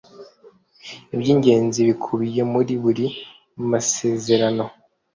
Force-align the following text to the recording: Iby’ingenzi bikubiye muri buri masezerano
Iby’ingenzi 1.13 1.79
bikubiye 1.87 2.41
muri 2.53 2.73
buri 2.83 3.05
masezerano 3.71 4.63